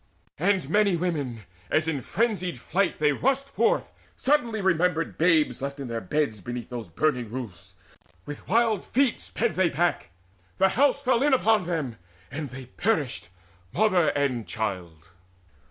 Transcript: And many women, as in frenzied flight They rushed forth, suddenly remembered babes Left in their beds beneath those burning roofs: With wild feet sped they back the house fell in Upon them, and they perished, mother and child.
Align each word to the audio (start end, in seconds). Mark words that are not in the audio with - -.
And 0.39 0.67
many 0.67 0.97
women, 0.97 1.41
as 1.69 1.87
in 1.87 2.01
frenzied 2.01 2.57
flight 2.57 2.97
They 2.97 3.11
rushed 3.11 3.47
forth, 3.47 3.91
suddenly 4.15 4.59
remembered 4.59 5.15
babes 5.15 5.61
Left 5.61 5.79
in 5.79 5.89
their 5.89 6.01
beds 6.01 6.41
beneath 6.41 6.69
those 6.71 6.87
burning 6.87 7.29
roofs: 7.29 7.75
With 8.25 8.47
wild 8.47 8.83
feet 8.83 9.21
sped 9.21 9.53
they 9.53 9.69
back 9.69 10.09
the 10.57 10.69
house 10.69 11.03
fell 11.03 11.21
in 11.21 11.35
Upon 11.35 11.65
them, 11.65 11.97
and 12.31 12.49
they 12.49 12.65
perished, 12.65 13.29
mother 13.73 14.07
and 14.17 14.47
child. 14.47 15.09